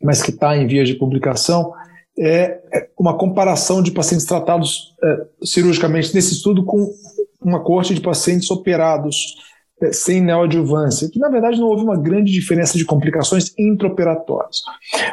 mas 0.00 0.22
que 0.22 0.30
está 0.30 0.56
em 0.56 0.68
vias 0.68 0.86
de 0.86 0.94
publicação, 0.94 1.72
é, 2.18 2.60
é 2.72 2.88
uma 2.98 3.16
comparação 3.16 3.82
de 3.82 3.92
pacientes 3.92 4.26
tratados 4.26 4.94
é, 5.02 5.26
cirurgicamente 5.44 6.14
nesse 6.14 6.32
estudo 6.34 6.64
com 6.64 6.92
uma 7.40 7.60
corte 7.60 7.94
de 7.94 8.00
pacientes 8.00 8.50
operados 8.50 9.36
é, 9.80 9.92
sem 9.92 10.20
neoadjuvância, 10.20 11.08
que 11.08 11.20
na 11.20 11.28
verdade 11.28 11.60
não 11.60 11.68
houve 11.68 11.84
uma 11.84 11.96
grande 11.96 12.32
diferença 12.32 12.76
de 12.76 12.84
complicações 12.84 13.54
intraoperatórias. 13.56 14.62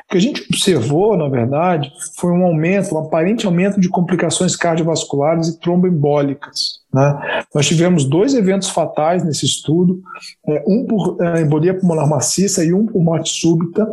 O 0.05 0.09
que 0.09 0.17
a 0.17 0.21
gente 0.21 0.43
observou, 0.49 1.15
na 1.15 1.29
verdade, 1.29 1.91
foi 2.15 2.31
um 2.31 2.43
aumento, 2.43 2.95
um 2.95 2.97
aparente 2.97 3.45
aumento 3.45 3.79
de 3.79 3.87
complicações 3.87 4.55
cardiovasculares 4.55 5.49
e 5.49 5.59
tromboembólicas. 5.59 6.79
Né? 6.91 7.43
Nós 7.53 7.67
tivemos 7.67 8.05
dois 8.05 8.33
eventos 8.33 8.69
fatais 8.69 9.23
nesse 9.23 9.45
estudo, 9.45 10.01
é, 10.47 10.63
um 10.67 10.85
por 10.85 11.17
é, 11.21 11.41
embolia 11.41 11.77
pulmonar 11.77 12.09
maciça 12.09 12.65
e 12.65 12.73
um 12.73 12.87
por 12.87 13.03
morte 13.03 13.29
súbita, 13.29 13.87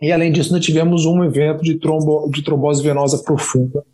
e 0.00 0.12
além 0.12 0.32
disso, 0.32 0.52
nós 0.52 0.64
tivemos 0.64 1.04
um 1.04 1.22
evento 1.22 1.62
de, 1.62 1.78
trombo, 1.78 2.30
de 2.30 2.42
trombose 2.42 2.82
venosa 2.82 3.18
profunda. 3.18 3.84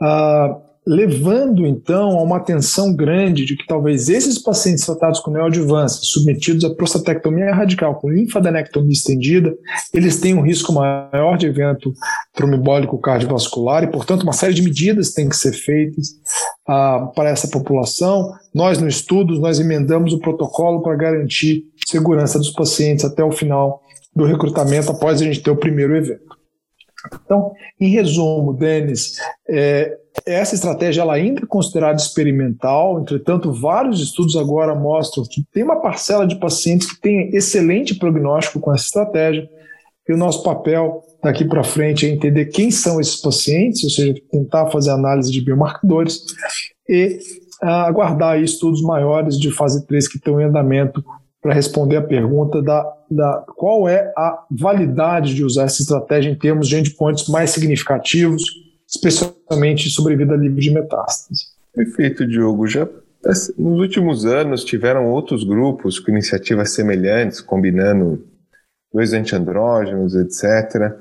Ah, 0.00 0.60
levando 0.86 1.66
então 1.66 2.18
a 2.18 2.22
uma 2.22 2.36
atenção 2.36 2.94
grande 2.94 3.46
de 3.46 3.56
que 3.56 3.66
talvez 3.66 4.08
esses 4.10 4.38
pacientes 4.38 4.84
tratados 4.84 5.18
com 5.20 5.30
neoadjuvância, 5.30 6.00
submetidos 6.02 6.64
à 6.64 6.74
prostatectomia 6.74 7.54
radical 7.54 7.94
com 7.94 8.10
linfadenectomia 8.10 8.92
estendida, 8.92 9.54
eles 9.94 10.20
têm 10.20 10.34
um 10.34 10.42
risco 10.42 10.72
maior 10.72 11.38
de 11.38 11.46
evento 11.46 11.94
trombólico 12.34 12.98
cardiovascular 12.98 13.82
e, 13.82 13.90
portanto, 13.90 14.24
uma 14.24 14.34
série 14.34 14.52
de 14.52 14.62
medidas 14.62 15.12
têm 15.14 15.28
que 15.28 15.36
ser 15.36 15.52
feitas 15.52 16.16
ah, 16.68 17.10
para 17.14 17.30
essa 17.30 17.48
população. 17.48 18.34
Nós, 18.54 18.78
no 18.78 18.86
estudo, 18.86 19.40
nós 19.40 19.58
emendamos 19.58 20.12
o 20.12 20.18
protocolo 20.18 20.82
para 20.82 20.96
garantir 20.96 21.64
segurança 21.86 22.38
dos 22.38 22.50
pacientes 22.50 23.04
até 23.04 23.24
o 23.24 23.32
final 23.32 23.83
do 24.14 24.24
recrutamento 24.24 24.90
após 24.90 25.20
a 25.20 25.24
gente 25.24 25.42
ter 25.42 25.50
o 25.50 25.56
primeiro 25.56 25.96
evento. 25.96 26.34
Então, 27.24 27.52
em 27.78 27.88
resumo, 27.90 28.54
Denis, 28.54 29.18
é, 29.48 29.98
essa 30.24 30.54
estratégia 30.54 31.02
ela 31.02 31.14
ainda 31.14 31.42
é 31.42 31.46
considerada 31.46 32.00
experimental, 32.00 33.00
entretanto, 33.00 33.52
vários 33.52 34.00
estudos 34.00 34.36
agora 34.36 34.74
mostram 34.74 35.24
que 35.28 35.44
tem 35.52 35.62
uma 35.62 35.80
parcela 35.80 36.26
de 36.26 36.36
pacientes 36.36 36.90
que 36.90 37.00
tem 37.00 37.30
excelente 37.34 37.94
prognóstico 37.94 38.60
com 38.60 38.72
essa 38.72 38.84
estratégia, 38.84 39.48
e 40.08 40.12
o 40.12 40.16
nosso 40.16 40.42
papel 40.42 41.02
daqui 41.22 41.44
para 41.44 41.64
frente 41.64 42.06
é 42.06 42.10
entender 42.10 42.46
quem 42.46 42.70
são 42.70 43.00
esses 43.00 43.16
pacientes, 43.16 43.82
ou 43.84 43.90
seja, 43.90 44.14
tentar 44.30 44.70
fazer 44.70 44.90
análise 44.90 45.32
de 45.32 45.42
biomarcadores 45.42 46.22
e 46.88 47.18
ah, 47.62 47.86
aguardar 47.86 48.38
estudos 48.38 48.82
maiores 48.82 49.38
de 49.38 49.50
fase 49.50 49.86
3 49.86 50.06
que 50.06 50.18
estão 50.18 50.38
em 50.38 50.44
andamento 50.44 51.02
para 51.40 51.54
responder 51.54 51.96
a 51.96 52.02
pergunta 52.02 52.60
da, 52.62 52.86
da 53.10 53.44
qual 53.56 53.88
é 53.88 54.12
a 54.16 54.44
validade 54.50 55.34
de 55.34 55.44
usar 55.44 55.64
essa 55.64 55.82
estratégia 55.82 56.30
em 56.30 56.38
termos 56.38 56.68
de 56.68 56.76
endpoints 56.76 57.28
mais 57.28 57.50
significativos, 57.50 58.42
especialmente 58.88 59.88
sobrevida 59.90 60.34
livre 60.34 60.60
de 60.60 60.70
metástase. 60.70 61.44
Perfeito, 61.74 62.26
Diogo. 62.26 62.66
Já 62.66 62.88
nos 63.56 63.80
últimos 63.80 64.26
anos 64.26 64.64
tiveram 64.64 65.10
outros 65.10 65.44
grupos 65.44 65.98
com 65.98 66.10
iniciativas 66.10 66.74
semelhantes, 66.74 67.40
combinando 67.40 68.22
dois 68.92 69.12
antiandrógenos, 69.12 70.14
etc. 70.14 70.92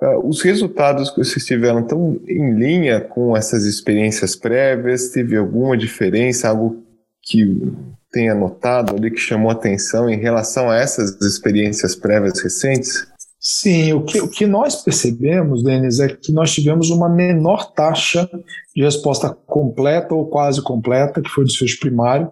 Ah, 0.00 0.18
os 0.18 0.42
resultados 0.42 1.10
que 1.10 1.18
vocês 1.18 1.44
tiveram 1.44 1.80
estão 1.80 2.20
em 2.28 2.54
linha 2.54 3.00
com 3.00 3.36
essas 3.36 3.64
experiências 3.64 4.36
prévias? 4.36 5.08
Teve 5.08 5.36
alguma 5.36 5.76
diferença, 5.76 6.48
algo 6.48 6.84
que 7.22 7.72
tenha 8.12 8.34
notado 8.34 8.94
ali 8.94 9.10
que 9.10 9.18
chamou 9.18 9.50
atenção 9.50 10.08
em 10.08 10.20
relação 10.20 10.70
a 10.70 10.76
essas 10.76 11.20
experiências 11.20 11.96
prévias 11.96 12.40
recentes? 12.40 13.06
Sim, 13.40 13.92
o 13.94 14.04
que, 14.04 14.20
o 14.20 14.28
que 14.28 14.46
nós 14.46 14.76
percebemos, 14.84 15.64
Denis, 15.64 15.98
é 15.98 16.06
que 16.06 16.30
nós 16.30 16.52
tivemos 16.52 16.90
uma 16.90 17.08
menor 17.08 17.72
taxa 17.72 18.30
de 18.76 18.84
resposta 18.84 19.36
completa 19.46 20.14
ou 20.14 20.26
quase 20.26 20.62
completa, 20.62 21.20
que 21.20 21.28
foi 21.28 21.42
o 21.42 21.46
desfecho 21.46 21.80
primário, 21.80 22.30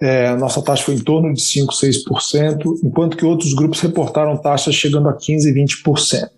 é, 0.00 0.34
nossa 0.36 0.62
taxa 0.62 0.82
foi 0.82 0.94
em 0.94 1.00
torno 1.00 1.32
de 1.32 1.42
5, 1.42 1.74
6%, 1.74 2.80
enquanto 2.82 3.16
que 3.16 3.24
outros 3.24 3.52
grupos 3.52 3.80
reportaram 3.80 4.36
taxas 4.36 4.74
chegando 4.74 5.08
a 5.08 5.12
15, 5.12 5.52
20%. 5.52 6.28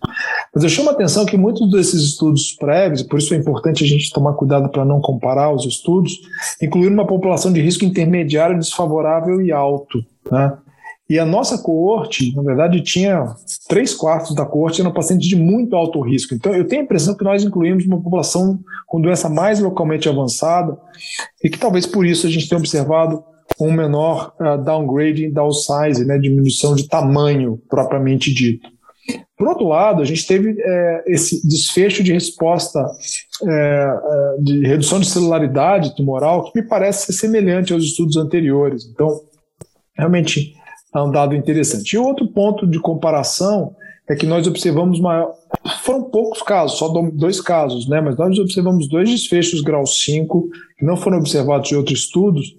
Mas 0.54 0.64
eu 0.64 0.68
chamo 0.68 0.90
a 0.90 0.92
atenção 0.92 1.24
que 1.24 1.36
muitos 1.36 1.70
desses 1.70 2.02
estudos 2.02 2.52
prévios, 2.52 3.02
por 3.02 3.18
isso 3.18 3.32
é 3.32 3.38
importante 3.38 3.84
a 3.84 3.86
gente 3.86 4.12
tomar 4.12 4.34
cuidado 4.34 4.68
para 4.68 4.84
não 4.84 5.00
comparar 5.00 5.50
os 5.50 5.64
estudos, 5.64 6.12
incluíram 6.60 6.92
uma 6.92 7.06
população 7.06 7.52
de 7.52 7.60
risco 7.60 7.84
intermediário, 7.84 8.58
desfavorável 8.58 9.40
e 9.40 9.50
alto. 9.50 10.04
Né? 10.30 10.52
E 11.08 11.18
a 11.18 11.24
nossa 11.24 11.58
coorte, 11.58 12.34
na 12.34 12.42
verdade, 12.42 12.82
tinha 12.82 13.34
três 13.68 13.94
quartos 13.94 14.34
da 14.34 14.44
coorte 14.44 14.80
eram 14.80 14.92
pacientes 14.92 15.26
de 15.26 15.36
muito 15.36 15.74
alto 15.74 16.00
risco. 16.00 16.34
Então, 16.34 16.54
eu 16.54 16.66
tenho 16.66 16.82
a 16.82 16.84
impressão 16.84 17.16
que 17.16 17.24
nós 17.24 17.42
incluímos 17.44 17.86
uma 17.86 18.00
população 18.00 18.58
com 18.86 19.00
doença 19.00 19.28
mais 19.28 19.58
localmente 19.58 20.08
avançada 20.08 20.76
e 21.42 21.50
que 21.50 21.58
talvez 21.58 21.86
por 21.86 22.06
isso 22.06 22.26
a 22.26 22.30
gente 22.30 22.48
tenha 22.48 22.58
observado 22.58 23.24
um 23.60 23.72
menor 23.72 24.32
uh, 24.40 24.62
downgrading 24.62 25.30
downsize, 25.30 26.04
né, 26.04 26.18
diminuição 26.18 26.74
de 26.74 26.88
tamanho 26.88 27.60
propriamente 27.68 28.32
dito. 28.32 28.70
Por 29.36 29.48
outro 29.48 29.66
lado, 29.66 30.02
a 30.02 30.04
gente 30.04 30.26
teve 30.26 30.54
é, 30.58 31.04
esse 31.06 31.46
desfecho 31.46 32.02
de 32.02 32.12
resposta 32.12 32.84
é, 33.44 33.94
de 34.40 34.66
redução 34.66 35.00
de 35.00 35.06
celularidade 35.06 35.96
tumoral 35.96 36.44
que 36.44 36.60
me 36.60 36.66
parece 36.66 37.06
ser 37.06 37.12
semelhante 37.12 37.72
aos 37.72 37.84
estudos 37.84 38.16
anteriores. 38.16 38.84
Então, 38.84 39.20
realmente 39.96 40.54
é 40.94 41.00
um 41.00 41.10
dado 41.10 41.34
interessante. 41.34 41.94
E 41.94 41.98
outro 41.98 42.28
ponto 42.28 42.66
de 42.66 42.78
comparação 42.78 43.74
é 44.08 44.14
que 44.14 44.26
nós 44.26 44.46
observamos 44.46 45.00
maior. 45.00 45.32
Foram 45.82 46.04
poucos 46.04 46.42
casos, 46.42 46.78
só 46.78 46.88
dois 47.12 47.40
casos, 47.40 47.88
né? 47.88 48.00
Mas 48.00 48.16
nós 48.16 48.38
observamos 48.38 48.88
dois 48.88 49.08
desfechos 49.08 49.60
grau 49.60 49.86
5 49.86 50.48
que 50.78 50.84
não 50.84 50.96
foram 50.96 51.18
observados 51.18 51.70
em 51.70 51.76
outros 51.76 52.00
estudos, 52.00 52.54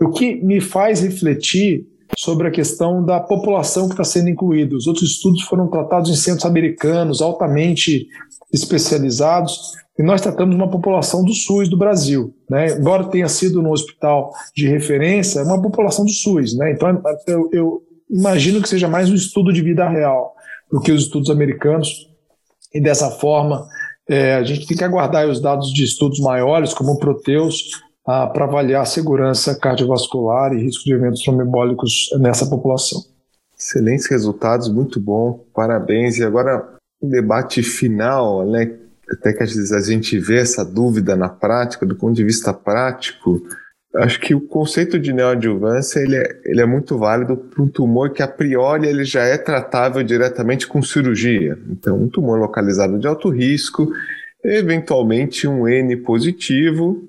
o 0.00 0.10
que 0.10 0.36
me 0.36 0.60
faz 0.60 1.00
refletir 1.00 1.86
sobre 2.16 2.48
a 2.48 2.50
questão 2.50 3.04
da 3.04 3.20
população 3.20 3.86
que 3.86 3.92
está 3.92 4.04
sendo 4.04 4.30
incluída. 4.30 4.74
Os 4.74 4.86
outros 4.86 5.10
estudos 5.10 5.42
foram 5.42 5.68
tratados 5.68 6.10
em 6.10 6.14
centros 6.14 6.46
americanos, 6.46 7.20
altamente 7.20 8.08
especializados, 8.52 9.72
e 9.98 10.02
nós 10.02 10.20
tratamos 10.20 10.54
uma 10.54 10.70
população 10.70 11.24
do 11.24 11.32
SUS 11.32 11.68
do 11.68 11.76
Brasil. 11.76 12.34
Né? 12.48 12.78
Embora 12.78 13.04
tenha 13.04 13.28
sido 13.28 13.62
no 13.62 13.70
hospital 13.70 14.32
de 14.54 14.68
referência, 14.68 15.40
é 15.40 15.42
uma 15.42 15.60
população 15.60 16.04
do 16.04 16.10
SUS. 16.10 16.56
Né? 16.56 16.72
Então, 16.72 17.02
eu, 17.26 17.50
eu 17.52 17.82
imagino 18.10 18.60
que 18.60 18.68
seja 18.68 18.88
mais 18.88 19.10
um 19.10 19.14
estudo 19.14 19.52
de 19.52 19.62
vida 19.62 19.88
real 19.88 20.34
do 20.70 20.80
que 20.80 20.92
os 20.92 21.04
estudos 21.04 21.30
americanos. 21.30 22.08
E 22.74 22.80
dessa 22.80 23.10
forma, 23.10 23.66
é, 24.08 24.34
a 24.34 24.42
gente 24.44 24.66
tem 24.66 24.76
que 24.76 24.84
aguardar 24.84 25.26
os 25.28 25.40
dados 25.40 25.72
de 25.72 25.84
estudos 25.84 26.20
maiores, 26.20 26.74
como 26.74 26.92
o 26.92 26.98
Proteus, 26.98 27.70
ah, 28.06 28.26
para 28.26 28.44
avaliar 28.44 28.82
a 28.82 28.86
segurança 28.86 29.58
cardiovascular 29.58 30.52
e 30.52 30.62
risco 30.62 30.84
de 30.84 30.92
eventos 30.92 31.22
trombembólicos 31.22 32.08
nessa 32.20 32.46
população. 32.46 33.02
Excelentes 33.58 34.06
resultados, 34.06 34.68
muito 34.68 35.00
bom, 35.00 35.44
parabéns. 35.54 36.18
E 36.18 36.24
agora, 36.24 36.76
um 37.02 37.08
debate 37.08 37.62
final, 37.62 38.46
né? 38.46 38.70
até 39.10 39.32
que 39.32 39.42
às 39.42 39.54
vezes 39.54 39.72
a 39.72 39.80
gente 39.80 40.18
vê 40.18 40.38
essa 40.38 40.64
dúvida 40.64 41.16
na 41.16 41.28
prática, 41.28 41.86
do 41.86 41.94
ponto 41.94 42.14
de 42.14 42.24
vista 42.24 42.52
prático, 42.52 43.42
acho 43.94 44.20
que 44.20 44.34
o 44.34 44.40
conceito 44.40 44.98
de 44.98 45.12
neoadjuvância 45.12 46.00
ele 46.00 46.16
é, 46.16 46.40
ele 46.44 46.60
é 46.60 46.66
muito 46.66 46.98
válido 46.98 47.36
para 47.36 47.62
um 47.62 47.68
tumor 47.68 48.10
que 48.10 48.22
a 48.22 48.28
priori 48.28 48.86
ele 48.86 49.04
já 49.04 49.22
é 49.22 49.38
tratável 49.38 50.02
diretamente 50.02 50.66
com 50.66 50.82
cirurgia. 50.82 51.58
Então, 51.70 51.96
um 52.00 52.08
tumor 52.08 52.38
localizado 52.38 52.98
de 52.98 53.06
alto 53.06 53.30
risco, 53.30 53.90
eventualmente 54.44 55.46
um 55.46 55.66
N 55.66 55.96
positivo, 55.96 57.08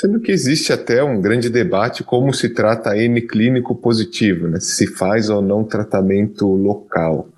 sendo 0.00 0.18
que 0.20 0.32
existe 0.32 0.72
até 0.72 1.04
um 1.04 1.20
grande 1.20 1.50
debate 1.50 2.02
como 2.02 2.32
se 2.32 2.48
trata 2.48 2.96
N 2.96 3.20
clínico 3.20 3.74
positivo, 3.74 4.48
né? 4.48 4.58
se 4.58 4.86
faz 4.86 5.28
ou 5.28 5.42
não 5.42 5.62
tratamento 5.62 6.46
local. 6.46 7.28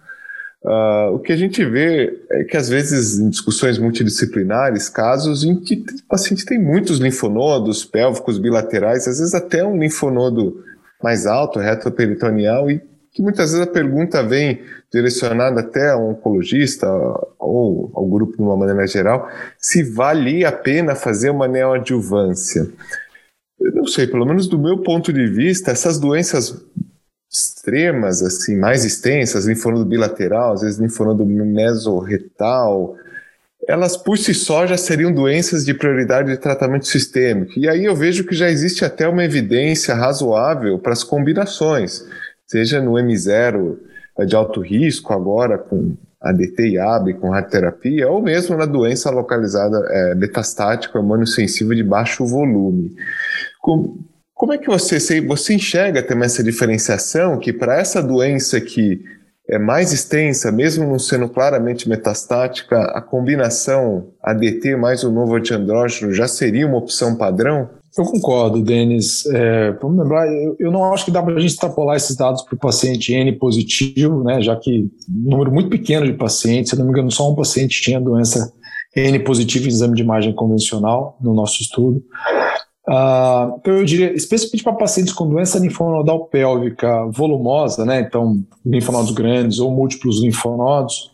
Uh, 0.65 1.15
o 1.15 1.19
que 1.19 1.33
a 1.33 1.37
gente 1.37 1.65
vê 1.65 2.17
é 2.31 2.45
que, 2.45 2.57
às 2.57 2.69
vezes, 2.69 3.19
em 3.19 3.29
discussões 3.29 3.79
multidisciplinares, 3.79 4.89
casos 4.89 5.43
em 5.43 5.57
que 5.59 5.75
o 5.75 6.09
paciente 6.09 6.47
tem 6.47 6.57
muitos 6.57 6.99
linfonodos 6.99 7.85
pélvicos 7.85 8.39
bilaterais, 8.39 9.09
às 9.09 9.19
vezes 9.19 9.35
até 9.35 9.65
um 9.65 9.77
linfonodo 9.77 10.63
mais 11.03 11.27
alto, 11.27 11.59
retroperitoneal, 11.59 12.71
e 12.71 12.81
que 13.13 13.21
muitas 13.21 13.53
vezes 13.53 13.67
a 13.67 13.71
pergunta 13.71 14.23
vem 14.23 14.63
direcionada 14.93 15.61
até 15.61 15.91
a 15.91 15.97
um 15.97 16.11
oncologista 16.11 16.89
ou 17.39 17.91
ao 17.95 18.07
grupo 18.07 18.37
de 18.37 18.43
uma 18.43 18.57
maneira 18.57 18.87
geral, 18.87 19.29
se 19.59 19.83
vale 19.83 20.45
a 20.45 20.53
pena 20.53 20.95
fazer 20.95 21.31
uma 21.31 21.47
neoadjuvância. 21.47 22.69
Eu 23.61 23.73
não 23.73 23.87
sei, 23.87 24.07
pelo 24.07 24.25
menos 24.25 24.49
do 24.49 24.59
meu 24.59 24.79
ponto 24.79 25.13
de 25.13 25.27
vista, 25.27 25.71
essas 25.71 25.99
doenças 25.99 26.65
extremas, 27.31 28.23
assim, 28.23 28.57
mais 28.57 28.85
extensas, 28.85 29.47
linfonodo 29.47 29.85
bilateral, 29.85 30.55
às 30.55 30.63
vezes 30.63 30.79
linfonodo 30.79 31.25
mesorretal, 31.25 32.97
elas 33.67 33.97
por 33.97 34.19
si 34.19 34.35
só 34.35 34.67
já 34.67 34.77
seriam 34.77 35.13
doenças 35.13 35.65
de 35.65 35.73
prioridade 35.73 36.31
de 36.31 36.37
tratamento 36.37 36.87
sistêmico. 36.87 37.53
E 37.57 37.69
aí 37.69 37.85
eu 37.85 37.95
vejo 37.95 38.25
que 38.25 38.35
já 38.35 38.51
existe 38.51 38.85
até 38.85 39.07
uma 39.07 39.25
evidência 39.25 39.95
razoável 39.95 40.79
para 40.79 40.93
as 40.93 41.05
combinações, 41.05 42.05
seja 42.53 42.83
no 42.83 42.93
M0 42.93 43.79
de 44.27 44.37
alto 44.37 44.61
risco, 44.61 45.15
agora 45.15 45.57
com 45.57 45.97
ADT 46.21 46.69
e 46.69 46.79
AB, 46.79 47.15
com 47.15 47.31
radioterapia, 47.31 48.09
ou 48.09 48.21
mesmo 48.23 48.57
na 48.57 48.67
doença 48.67 49.11
localizada 49.11 49.79
é, 49.91 50.15
metastática, 50.15 51.01
sensível 51.27 51.75
de 51.75 51.83
baixo 51.83 52.27
volume. 52.27 52.95
Com, 53.61 53.99
como 54.35 54.53
é 54.53 54.59
que 54.59 54.67
você, 54.67 55.21
você 55.23 55.55
enxerga 55.55 56.03
também 56.03 56.27
essa 56.27 56.45
diferenciação 56.45 57.39
que 57.39 57.55
para 57.55 57.81
essa 57.81 58.03
doença 58.03 58.61
que 58.61 59.03
é 59.49 59.59
mais 59.59 59.93
extensa, 59.93 60.53
mesmo 60.53 60.87
não 60.87 60.99
sendo 60.99 61.29
claramente 61.29 61.89
metastática, 61.89 62.77
a 62.95 63.01
combinação 63.01 64.13
ADT 64.23 64.77
mais 64.77 65.03
o 65.03 65.11
novo 65.11 65.37
antiandrógeno 65.37 66.13
já 66.13 66.29
seria 66.29 66.67
uma 66.67 66.79
opção 66.79 67.17
padrão? 67.17 67.69
Eu 67.97 68.05
concordo, 68.05 68.63
Denis. 68.63 69.27
É, 69.27 69.73
vamos 69.73 69.99
lembrar, 69.99 70.27
eu, 70.27 70.57
eu, 70.59 70.71
não 70.71 70.93
acho 70.93 71.05
que 71.05 71.11
dá 71.11 71.23
para 71.23 71.35
a 71.35 71.39
gente 71.39 71.51
extrapolar 71.51 71.97
esses 71.97 72.17
dados 72.17 72.43
para 72.43 72.55
o 72.55 72.59
paciente 72.59 73.13
N 73.13 73.33
positivo, 73.33 74.25
né, 74.25 74.41
já 74.41 74.57
que 74.57 74.91
um 75.09 75.31
número 75.31 75.53
muito 75.53 75.69
pequeno 75.69 76.07
de 76.07 76.15
pacientes, 76.15 76.71
se 76.71 76.79
não 76.79 76.87
me 76.87 76.91
engano, 76.91 77.11
só 77.11 77.31
um 77.31 77.35
paciente 77.35 77.83
tinha 77.83 78.01
doença 78.01 78.51
N 78.97 79.19
positiva 79.21 79.67
em 79.67 79.69
exame 79.69 79.95
de 79.95 80.03
imagem 80.03 80.35
convencional 80.35 81.19
no 81.21 81.35
nosso 81.35 81.63
estudo. 81.63 82.03
Uh, 82.89 83.59
então, 83.61 83.75
eu 83.75 83.85
diria, 83.85 84.13
especialmente 84.15 84.65
para 84.65 84.73
pacientes 84.73 85.13
com 85.13 85.29
doença 85.29 85.59
linfonodal 85.59 86.27
pélvica 86.27 87.07
volumosa, 87.13 87.85
né, 87.85 88.01
então 88.01 88.43
linfonodos 88.65 89.13
grandes 89.13 89.59
ou 89.59 89.71
múltiplos 89.71 90.23
linfonodos, 90.23 91.11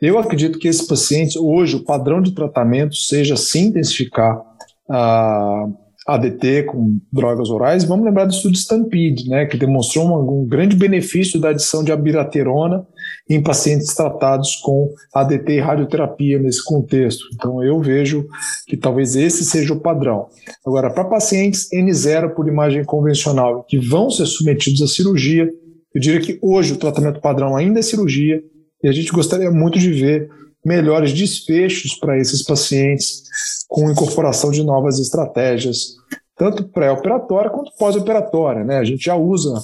eu 0.00 0.18
acredito 0.18 0.58
que 0.58 0.68
esses 0.68 0.86
pacientes, 0.86 1.34
hoje, 1.34 1.76
o 1.76 1.84
padrão 1.84 2.22
de 2.22 2.32
tratamento 2.32 2.94
seja 2.94 3.36
sim 3.36 3.66
intensificar 3.66 4.40
a 4.88 5.66
uh, 5.66 5.81
ADT 6.06 6.64
com 6.64 6.98
drogas 7.12 7.48
orais. 7.50 7.84
Vamos 7.84 8.04
lembrar 8.04 8.24
do 8.24 8.32
estudo 8.32 8.56
Stampede, 8.56 9.28
né, 9.28 9.46
que 9.46 9.56
demonstrou 9.56 10.06
uma, 10.06 10.18
um 10.18 10.46
grande 10.46 10.76
benefício 10.76 11.40
da 11.40 11.50
adição 11.50 11.84
de 11.84 11.92
abiraterona 11.92 12.86
em 13.28 13.42
pacientes 13.42 13.94
tratados 13.94 14.56
com 14.56 14.92
ADT 15.14 15.52
e 15.52 15.60
radioterapia 15.60 16.38
nesse 16.38 16.64
contexto. 16.64 17.24
Então, 17.34 17.62
eu 17.62 17.80
vejo 17.80 18.26
que 18.66 18.76
talvez 18.76 19.14
esse 19.16 19.44
seja 19.44 19.72
o 19.72 19.80
padrão. 19.80 20.26
Agora, 20.66 20.90
para 20.90 21.04
pacientes 21.04 21.68
N0 21.72 22.34
por 22.34 22.48
imagem 22.48 22.84
convencional 22.84 23.64
que 23.64 23.78
vão 23.78 24.10
ser 24.10 24.26
submetidos 24.26 24.82
à 24.82 24.86
cirurgia, 24.86 25.48
eu 25.94 26.00
diria 26.00 26.20
que 26.20 26.38
hoje 26.42 26.72
o 26.72 26.78
tratamento 26.78 27.20
padrão 27.20 27.56
ainda 27.56 27.78
é 27.78 27.82
cirurgia 27.82 28.42
e 28.82 28.88
a 28.88 28.92
gente 28.92 29.12
gostaria 29.12 29.50
muito 29.50 29.78
de 29.78 29.92
ver 29.92 30.28
melhores 30.64 31.12
desfechos 31.12 31.94
para 31.94 32.18
esses 32.18 32.42
pacientes 32.42 33.22
com 33.68 33.90
incorporação 33.90 34.50
de 34.50 34.62
novas 34.62 34.98
estratégias, 34.98 35.96
tanto 36.36 36.64
pré-operatória 36.64 37.50
quanto 37.50 37.72
pós-operatória. 37.78 38.64
Né? 38.64 38.78
A 38.78 38.84
gente 38.84 39.04
já 39.04 39.16
usa 39.16 39.60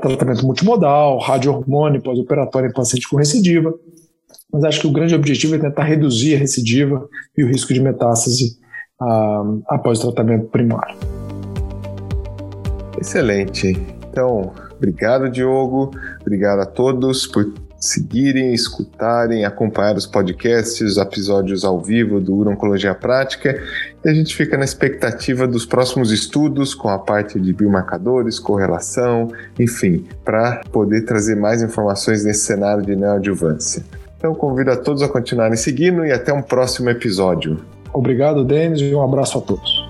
tratamento 0.00 0.44
multimodal, 0.44 1.18
radio-hormônio 1.18 2.02
pós-operatório 2.02 2.68
em 2.68 2.72
paciente 2.72 3.08
com 3.08 3.16
recidiva, 3.16 3.74
mas 4.52 4.64
acho 4.64 4.80
que 4.80 4.86
o 4.86 4.92
grande 4.92 5.14
objetivo 5.14 5.54
é 5.54 5.58
tentar 5.58 5.84
reduzir 5.84 6.36
a 6.36 6.38
recidiva 6.38 7.08
e 7.36 7.44
o 7.44 7.48
risco 7.48 7.72
de 7.72 7.80
metástase 7.80 8.58
ah, 9.00 9.44
após 9.68 9.98
o 9.98 10.12
tratamento 10.12 10.48
primário. 10.48 10.96
Excelente. 13.00 13.68
Então, 14.10 14.52
obrigado, 14.76 15.30
Diogo. 15.30 15.90
Obrigado 16.20 16.60
a 16.60 16.66
todos 16.66 17.26
por 17.26 17.52
seguirem, 17.80 18.52
escutarem, 18.52 19.46
acompanhar 19.46 19.96
os 19.96 20.06
podcasts, 20.06 20.80
os 20.82 20.98
episódios 20.98 21.64
ao 21.64 21.80
vivo 21.80 22.20
do 22.20 22.34
Urologia 22.34 22.94
Prática. 22.94 23.60
E 24.04 24.08
a 24.08 24.12
gente 24.12 24.36
fica 24.36 24.58
na 24.58 24.64
expectativa 24.64 25.46
dos 25.48 25.64
próximos 25.64 26.12
estudos 26.12 26.74
com 26.74 26.90
a 26.90 26.98
parte 26.98 27.40
de 27.40 27.52
biomarcadores, 27.54 28.38
correlação, 28.38 29.32
enfim, 29.58 30.06
para 30.24 30.60
poder 30.70 31.06
trazer 31.06 31.36
mais 31.36 31.62
informações 31.62 32.22
nesse 32.22 32.44
cenário 32.44 32.84
de 32.84 32.94
neoadjuvância. 32.94 33.82
Então 34.18 34.34
convido 34.34 34.70
a 34.70 34.76
todos 34.76 35.02
a 35.02 35.08
continuarem 35.08 35.56
seguindo 35.56 36.04
e 36.04 36.12
até 36.12 36.30
um 36.30 36.42
próximo 36.42 36.90
episódio. 36.90 37.64
Obrigado, 37.92 38.44
Denis, 38.44 38.80
e 38.80 38.94
um 38.94 39.02
abraço 39.02 39.38
a 39.38 39.40
todos. 39.40 39.89